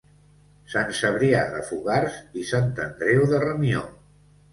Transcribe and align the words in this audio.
Sant 0.75 0.87
Cebrià 0.99 1.43
de 1.55 1.61
Fogars 1.67 2.15
i 2.45 2.47
Sant 2.53 2.71
Andreu 2.87 3.21
de 3.35 3.43
Ramió. 3.45 3.83